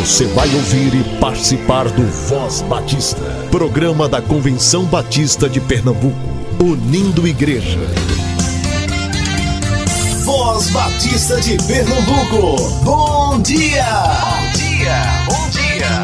[0.00, 6.18] Você vai ouvir e participar do Voz Batista, programa da Convenção Batista de Pernambuco,
[6.60, 7.78] unindo igreja.
[10.24, 13.86] Voz Batista de Pernambuco, bom dia!
[14.24, 16.02] Bom dia, bom dia!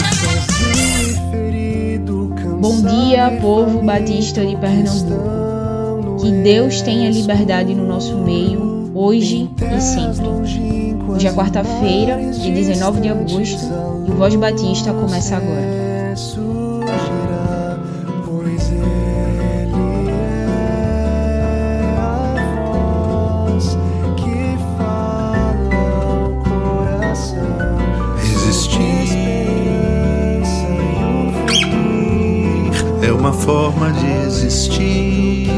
[2.61, 6.23] Bom dia, povo batista de Pernambuco.
[6.23, 10.80] Que Deus tenha liberdade no nosso meio, hoje e sempre.
[11.11, 13.65] Hoje é quarta-feira, dia 19 de agosto,
[14.07, 15.81] e o Voz Batista começa agora.
[33.03, 35.49] é uma forma de existir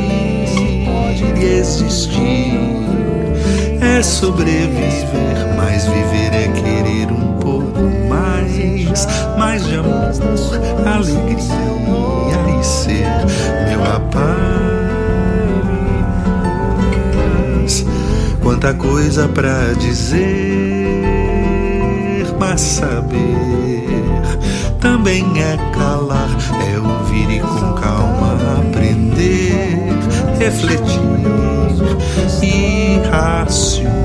[1.38, 2.58] e existir
[3.80, 5.31] é sobreviver
[5.72, 9.06] mas viver é querer um pouco mais,
[9.38, 10.12] mais de amor,
[10.86, 11.40] alegria
[12.60, 13.06] e ser
[13.70, 14.20] meu rapaz.
[18.42, 20.20] Quanta coisa pra dizer,
[22.38, 23.88] mas saber
[24.78, 26.36] também é calar,
[26.70, 29.78] é ouvir e com calma aprender,
[30.38, 31.00] refletir
[32.42, 34.02] e raciocinar.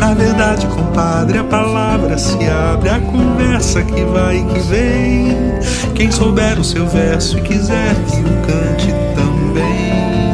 [0.00, 5.36] Na verdade, compadre, a palavra se abre, a conversa que vai e que vem.
[5.94, 10.32] Quem souber o seu verso e quiser que o cante também.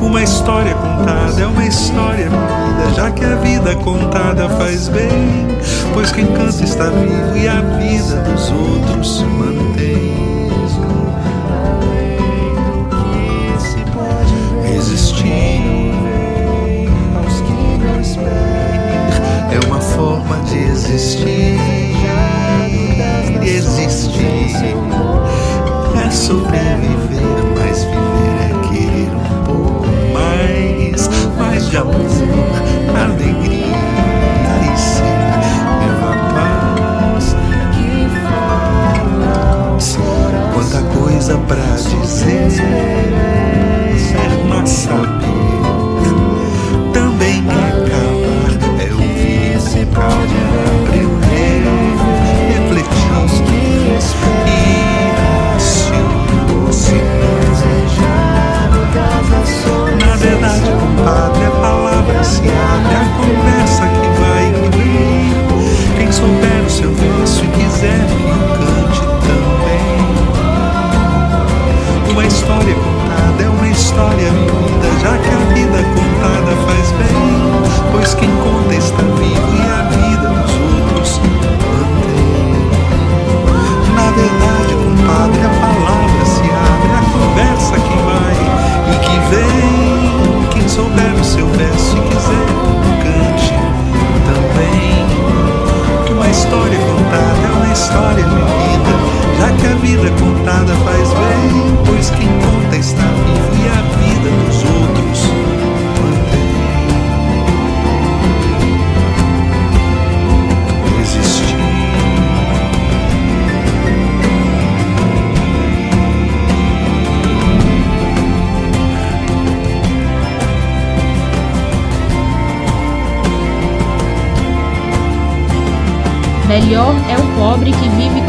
[0.00, 5.46] Uma história contada é uma história vida, já que a vida contada faz bem.
[5.94, 10.01] Pois quem canta está vivo e a vida dos outros se mantém.
[20.92, 21.31] Existir, existir
[73.92, 74.61] contada é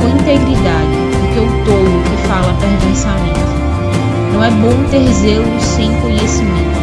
[0.03, 3.39] com integridade do que o tolo que fala perversamente.
[4.33, 6.77] Não é bom ter zelo sem conhecimento,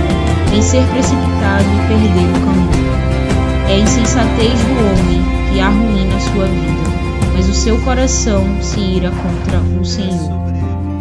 [0.51, 2.81] nem ser precipitado e perder o caminho.
[3.69, 5.23] É a insensatez do homem
[5.53, 10.41] que arruína sua vida, mas o seu coração se ira contra o Senhor.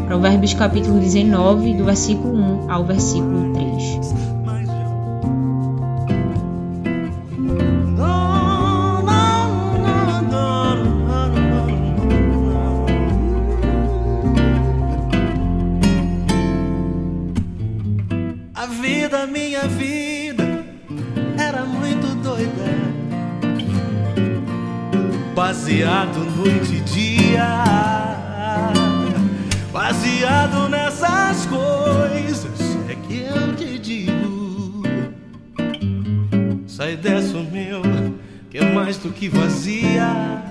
[0.06, 2.36] Provérbios capítulo 19, do versículo
[2.68, 4.39] 1 ao versículo 3.
[25.70, 27.64] Baseado noite e dia,
[29.72, 32.60] baseado nessas coisas.
[32.90, 34.82] É que eu te digo:
[36.66, 37.84] sai dessa, meu,
[38.50, 40.42] que é mais do que vazia.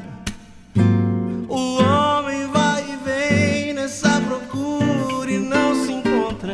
[1.49, 6.53] O homem vai e vem nessa procura e não se encontra.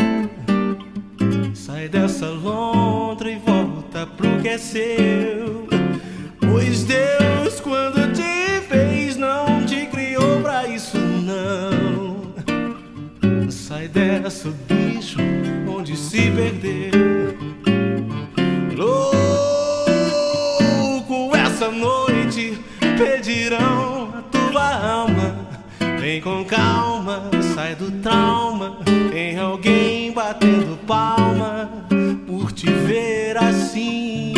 [1.55, 5.69] Sai dessa lontra e volta pro que é seu.
[6.41, 7.24] Pois Deus,
[13.95, 15.19] Sai dessa, bicho,
[15.69, 16.91] onde se perdeu.
[18.77, 19.15] Louco,
[21.37, 22.59] essa noite
[22.99, 25.47] pedirão a tua alma.
[26.01, 28.79] Vem com calma, sai do trauma.
[29.13, 31.71] Tem alguém batendo palma
[32.27, 34.35] por te ver assim.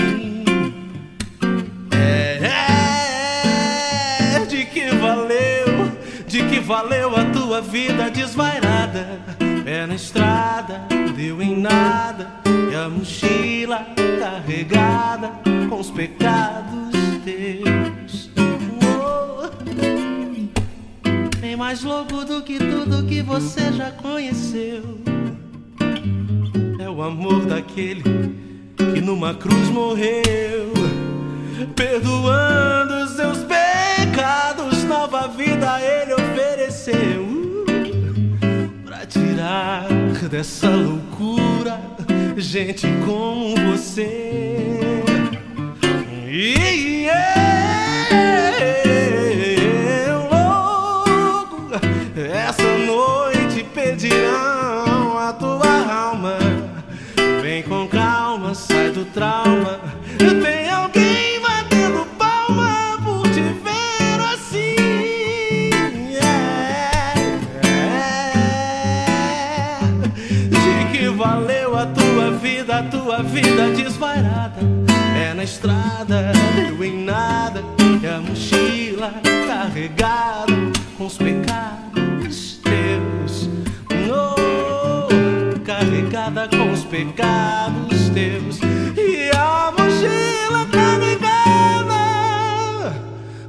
[1.92, 2.40] É,
[4.34, 5.90] é, de que valeu,
[6.26, 9.35] de que valeu a tua vida desvairada?
[9.84, 12.28] Na estrada, deu em nada.
[12.72, 13.86] E a mochila
[14.18, 15.32] carregada
[15.68, 18.30] com os pecados teus.
[18.82, 19.50] Oh.
[21.38, 24.98] Bem mais louco do que tudo que você já conheceu.
[26.80, 28.02] É o amor daquele
[28.76, 30.72] que numa cruz morreu,
[31.76, 34.82] perdoando os seus pecados.
[34.84, 37.45] Nova vida ele ofereceu
[39.08, 39.86] tirar
[40.30, 41.80] dessa loucura
[42.36, 45.02] gente como você.
[46.28, 47.06] E
[50.06, 51.70] eu louco,
[52.14, 56.36] essa noite pedirão a tua alma.
[57.40, 59.80] Vem com calma, sai do trauma.
[73.16, 74.60] Vida, a tua vida desvairada.
[75.16, 77.62] É na estrada, deu em nada.
[78.02, 79.12] E a mochila
[79.46, 80.52] carregada
[80.98, 83.48] com os pecados teus.
[84.10, 88.60] Oh, carregada com os pecados teus.
[88.96, 91.94] E a mochila carregada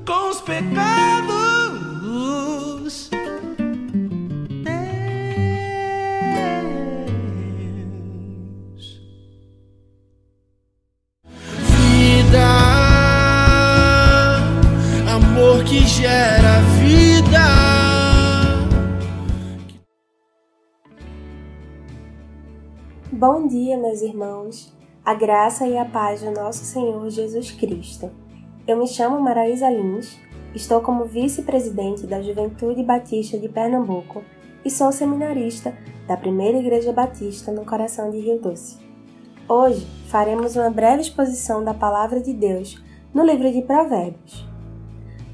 [0.05, 1.06] com os pecados
[23.17, 24.71] Bom dia, meus irmãos.
[25.03, 28.11] A graça e a paz do nosso Senhor Jesus Cristo.
[28.67, 30.19] Eu me chamo Maraísa Lins,
[30.53, 34.23] estou como vice-presidente da Juventude Batista de Pernambuco
[34.63, 35.75] e sou seminarista
[36.07, 38.77] da Primeira Igreja Batista no coração de Rio Doce.
[39.49, 42.79] Hoje faremos uma breve exposição da Palavra de Deus
[43.11, 44.47] no livro de Provérbios.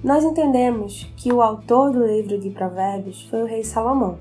[0.01, 4.19] Nós entendemos que o autor do livro de Provérbios foi o rei Salomão.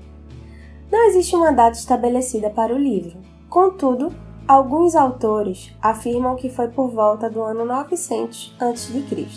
[0.91, 3.17] Não existe uma data estabelecida para o livro,
[3.53, 4.11] contudo,
[4.47, 9.27] alguns autores afirmam que foi por volta do ano 900 a.C.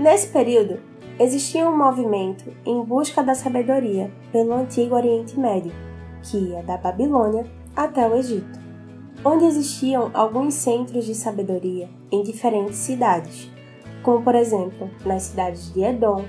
[0.00, 0.80] Nesse período,
[1.16, 5.70] existia um movimento em busca da sabedoria pelo antigo Oriente Médio,
[6.24, 7.46] que ia da Babilônia
[7.76, 8.58] até o Egito,
[9.24, 13.48] onde existiam alguns centros de sabedoria em diferentes cidades,
[14.02, 16.24] como por exemplo nas cidades de Edom,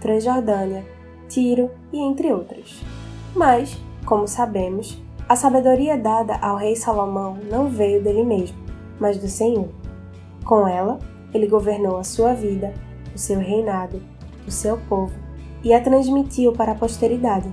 [0.00, 0.84] Transjordânia,
[1.28, 2.82] Tiro e entre outras.
[3.36, 8.56] Mas, como sabemos, a sabedoria dada ao rei Salomão não veio dele mesmo,
[9.00, 9.68] mas do Senhor.
[10.44, 11.00] Com ela,
[11.34, 12.72] ele governou a sua vida,
[13.12, 14.00] o seu reinado,
[14.46, 15.14] o seu povo
[15.64, 17.52] e a transmitiu para a posteridade,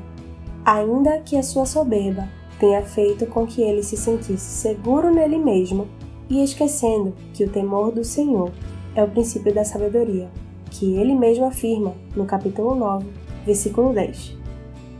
[0.64, 5.88] ainda que a sua soberba tenha feito com que ele se sentisse seguro nele mesmo
[6.30, 8.52] e esquecendo que o temor do Senhor
[8.96, 10.30] é o princípio da sabedoria,
[10.70, 13.08] que ele mesmo afirma no capítulo 9,
[13.44, 14.38] versículo 10.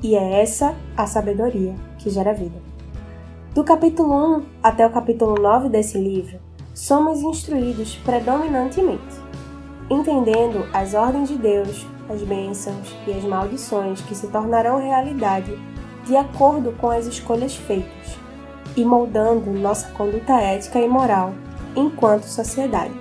[0.02, 2.63] E é essa a sabedoria que gera vida.
[3.54, 6.40] Do capítulo 1 até o capítulo 9 desse livro,
[6.74, 9.16] somos instruídos predominantemente,
[9.92, 15.56] entendendo as ordens de Deus, as bênçãos e as maldições que se tornarão realidade
[16.04, 18.18] de acordo com as escolhas feitas
[18.76, 21.36] e moldando nossa conduta ética e moral
[21.76, 22.96] enquanto sociedade,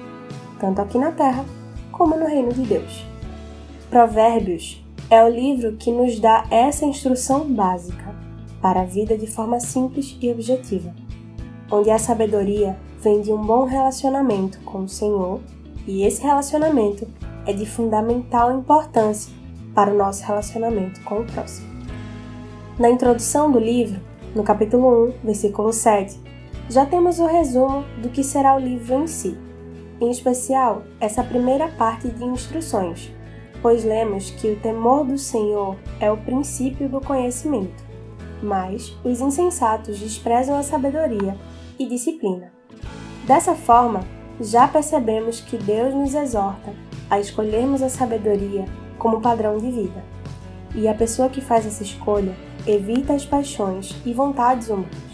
[0.61, 1.47] tanto aqui na Terra
[1.91, 3.07] como no reino de Deus.
[3.89, 8.22] Provérbios é o livro que nos dá essa instrução básica
[8.63, 10.95] para a vida de forma simples e objetiva,
[11.71, 15.41] onde a sabedoria vem de um bom relacionamento com o Senhor
[15.87, 17.07] e esse relacionamento
[17.45, 19.35] é de fundamental importância
[19.75, 21.69] para o nosso relacionamento com o próximo.
[22.79, 24.01] Na introdução do livro,
[24.35, 26.19] no capítulo 1, versículo 7,
[26.71, 29.37] já temos o resumo do que será o livro em si,
[30.01, 33.13] em especial essa primeira parte de instruções,
[33.61, 37.82] pois lemos que o temor do Senhor é o princípio do conhecimento,
[38.43, 41.37] mas os insensatos desprezam a sabedoria
[41.79, 42.53] e disciplina.
[43.27, 44.01] Dessa forma,
[44.41, 46.75] já percebemos que Deus nos exorta
[47.09, 48.65] a escolhermos a sabedoria
[48.99, 50.05] como padrão de vida.
[50.75, 52.35] E a pessoa que faz essa escolha
[52.67, 55.13] evita as paixões e vontades humanas.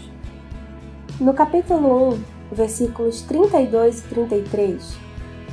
[1.19, 4.97] No capítulo 1, versículos 32 e 33,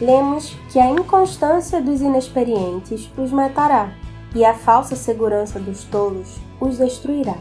[0.01, 3.93] lemos que a inconstância dos inexperientes os matará
[4.35, 7.37] e a falsa segurança dos tolos os destruirá.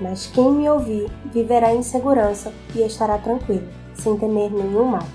[0.00, 5.06] Mas quem me ouvir viverá em segurança e estará tranquilo, sem temer nenhum mal.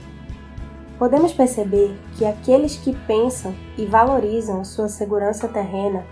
[0.97, 6.05] Podemos perceber que aqueles que pensam e valorizam sua segurança terrena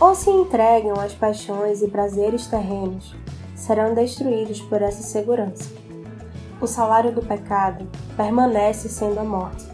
[0.00, 3.16] ou se entregam às paixões e prazeres terrenos
[3.54, 5.68] serão destruídos por essa segurança.
[6.60, 9.64] O salário do pecado permanece sendo a morte.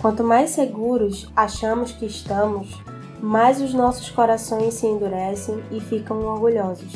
[0.00, 2.80] Quanto mais seguros achamos que estamos,
[3.20, 6.94] mais os nossos corações se endurecem e ficam orgulhosos,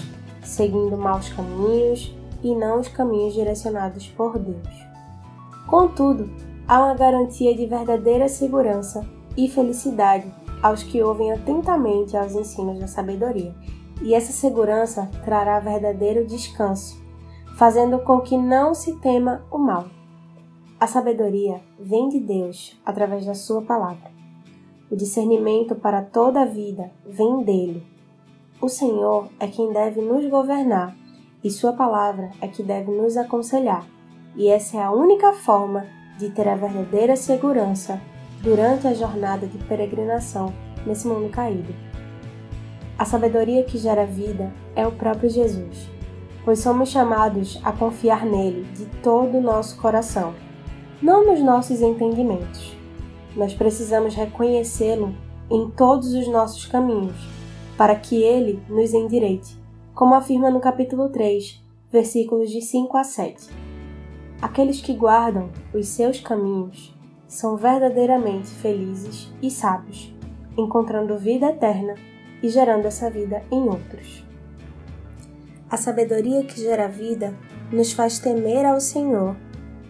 [0.50, 4.69] seguindo maus caminhos e não os caminhos direcionados por Deus.
[5.66, 6.28] Contudo,
[6.66, 12.87] há uma garantia de verdadeira segurança e felicidade aos que ouvem atentamente aos ensinos da
[12.87, 13.54] sabedoria,
[14.02, 17.00] e essa segurança trará verdadeiro descanso,
[17.57, 19.87] fazendo com que não se tema o mal.
[20.78, 24.11] A sabedoria vem de Deus através da Sua palavra.
[24.90, 27.87] O discernimento para toda a vida vem dele.
[28.62, 30.95] O Senhor é quem deve nos governar
[31.43, 33.87] e Sua palavra é que deve nos aconselhar,
[34.37, 35.87] e essa é a única forma
[36.19, 37.99] de ter a verdadeira segurança
[38.43, 40.52] durante a jornada de peregrinação
[40.85, 41.75] nesse mundo caído.
[42.99, 45.88] A sabedoria que gera vida é o próprio Jesus,
[46.45, 50.35] pois somos chamados a confiar nele de todo o nosso coração,
[51.00, 52.76] não nos nossos entendimentos.
[53.35, 55.14] Nós precisamos reconhecê-lo
[55.50, 57.39] em todos os nossos caminhos,
[57.80, 59.58] para que ele nos endireite,
[59.94, 63.49] como afirma no capítulo 3, versículos de 5 a 7.
[64.42, 66.94] Aqueles que guardam os seus caminhos
[67.26, 70.14] são verdadeiramente felizes e sábios,
[70.58, 71.94] encontrando vida eterna
[72.42, 74.26] e gerando essa vida em outros.
[75.70, 77.34] A sabedoria que gera vida
[77.72, 79.34] nos faz temer ao Senhor,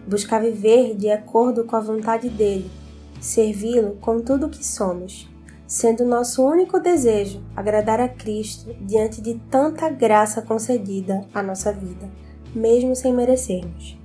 [0.07, 2.71] buscar viver de acordo com a vontade dele,
[3.19, 5.29] servi-lo com tudo o que somos,
[5.71, 12.09] sendo nosso único desejo agradar a Cristo diante de tanta graça concedida à nossa vida,
[12.53, 13.97] mesmo sem merecermos.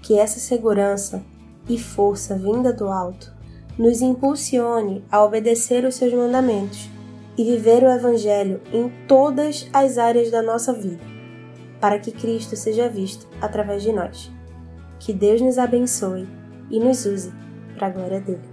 [0.00, 1.22] Que essa segurança
[1.68, 3.30] e força vinda do alto
[3.78, 6.88] nos impulsione a obedecer os seus mandamentos
[7.36, 11.04] e viver o Evangelho em todas as áreas da nossa vida,
[11.78, 14.32] para que Cristo seja visto através de nós.
[14.98, 16.26] Que Deus nos abençoe
[16.70, 17.30] e nos use
[17.76, 18.51] para a glória dele.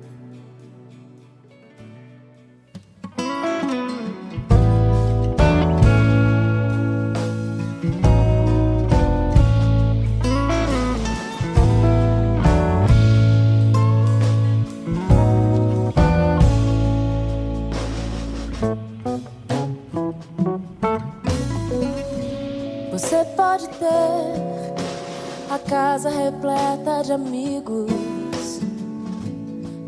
[26.39, 28.61] Repleta de amigos,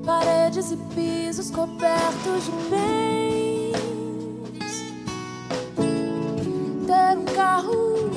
[0.06, 3.72] paredes e pisos cobertos de bens.
[6.86, 8.10] Ter um carro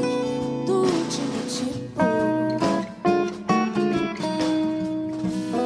[0.66, 2.00] do tipo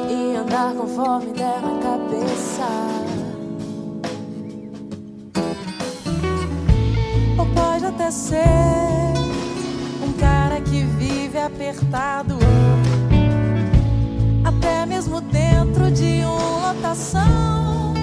[0.07, 2.67] e andar conforme der na cabeça.
[7.39, 8.88] Ou pode até ser
[10.69, 12.37] que vive apertado,
[14.45, 17.93] até mesmo dentro de uma lotação.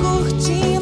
[0.00, 0.81] Curtindo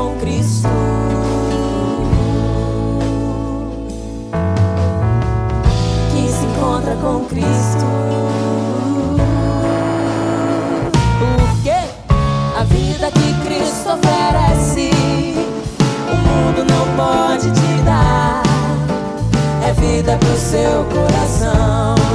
[0.00, 0.68] com Cristo.
[6.10, 7.84] Que se encontra com Cristo.
[11.18, 11.70] Porque
[12.58, 14.90] a vida que Cristo oferece,
[16.10, 18.42] o mundo não pode te dar.
[19.68, 22.09] É vida pro seu coração.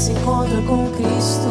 [0.00, 1.50] Se encontra com Cristo.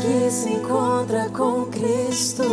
[0.00, 2.44] que se encontra com Cristo.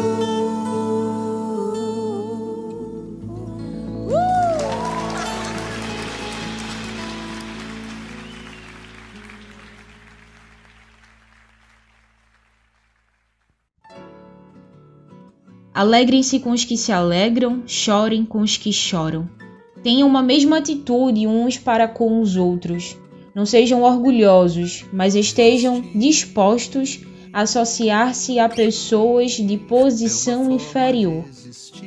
[15.74, 19.41] Alegrem-se com os que se alegram, chorem com os que choram.
[19.84, 22.98] Tenham uma mesma atitude uns para com os outros.
[23.34, 27.00] Não sejam orgulhosos, mas estejam dispostos
[27.34, 31.24] a associar-se a pessoas de posição inferior.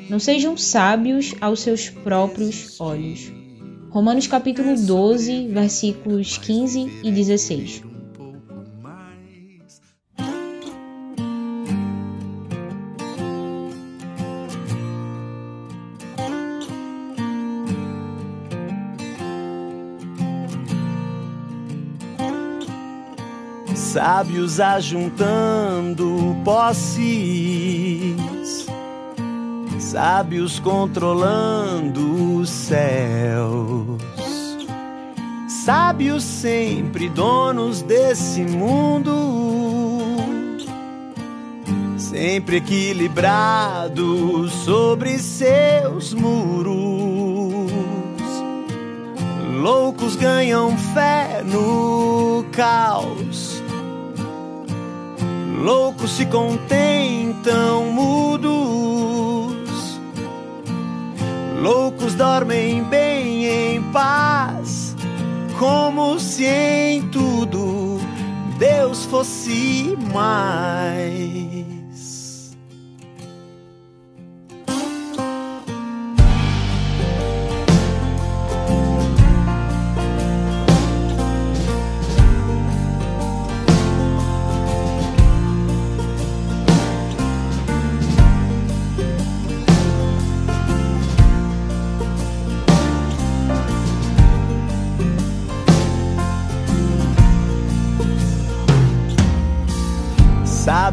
[0.09, 3.31] Não sejam sábios aos seus próprios olhos.
[3.91, 7.94] Romanos capítulo 12, versículos 15 e 16.
[23.95, 27.07] Sábios ajuntando posses,
[29.79, 34.03] sábios controlando os céus,
[35.47, 39.13] sábios sempre donos desse mundo,
[41.97, 47.71] sempre equilibrados sobre seus muros.
[49.63, 53.44] Loucos ganham fé no caos.
[55.65, 58.53] Loucos se contentam mudos.
[61.59, 64.95] Loucos dormem bem em paz,
[65.59, 67.99] como se em tudo
[68.59, 71.14] Deus fosse mais.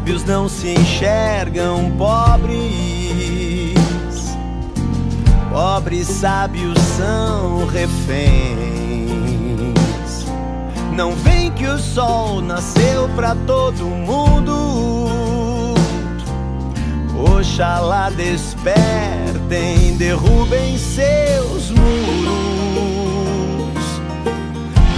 [0.02, 2.58] Sábios não se enxergam pobres,
[5.48, 8.16] pobres sábios são reféns.
[10.96, 15.76] Não vem que o sol nasceu pra todo mundo.
[17.38, 22.32] Oxalá despertem, derrubem seus muros.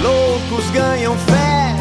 [0.02, 1.73] Loucos ganham fé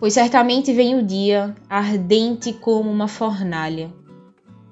[0.00, 3.92] pois certamente vem o dia, ardente como uma fornalha.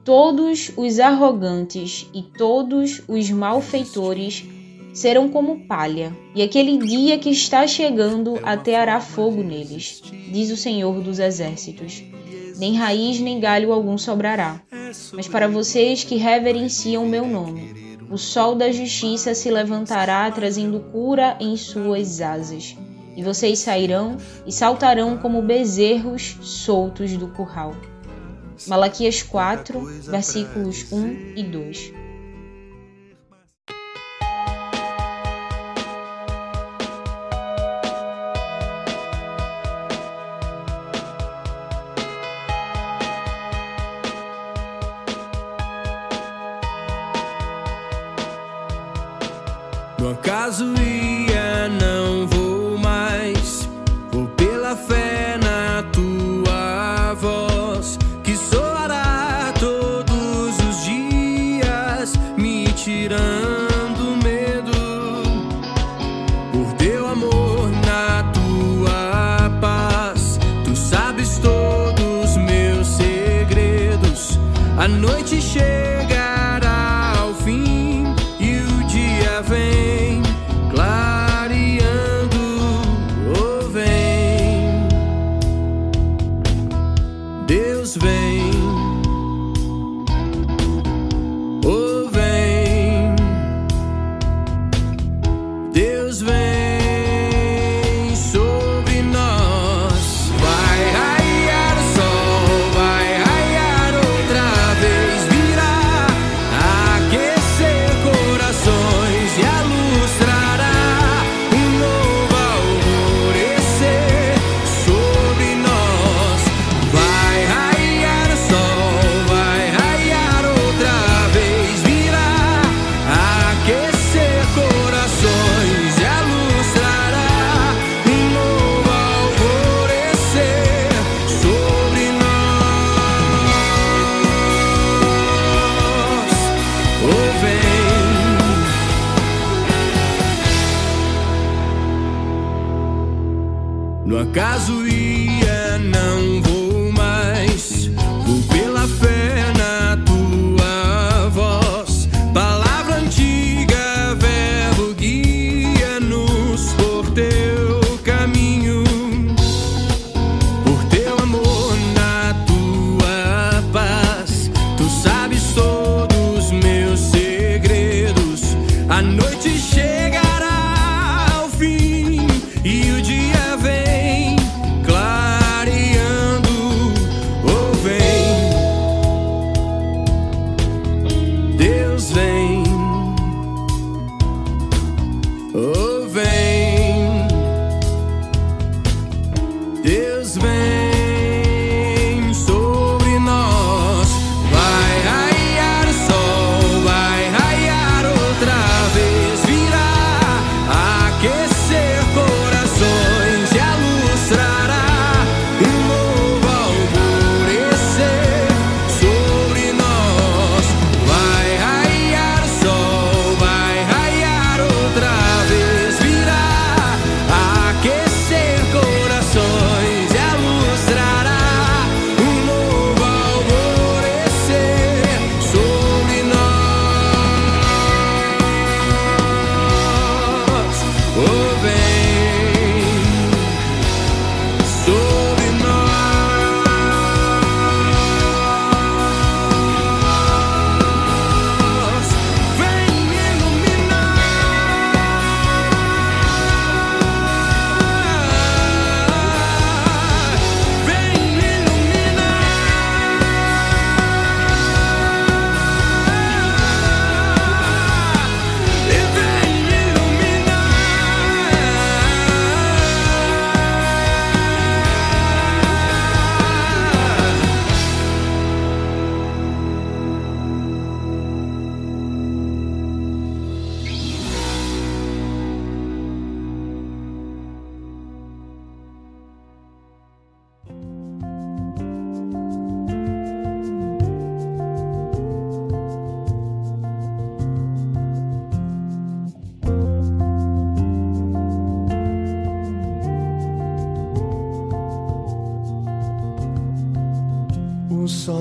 [0.03, 4.47] Todos os arrogantes e todos os malfeitores
[4.95, 10.99] serão como palha, e aquele dia que está chegando ateará fogo neles, diz o Senhor
[11.03, 12.03] dos Exércitos.
[12.59, 14.63] Nem raiz nem galho algum sobrará.
[15.13, 21.37] Mas para vocês que reverenciam meu nome, o sol da justiça se levantará trazendo cura
[21.39, 22.75] em suas asas
[23.19, 27.75] e vocês sairão e saltarão como bezerros soltos do curral.
[28.69, 31.93] Malaquias 4, versículos 1 e 2.
[49.99, 50.67] No acaso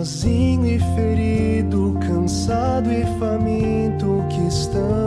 [0.08, 5.07] sozinho e ferido, cansado e faminto que estamos.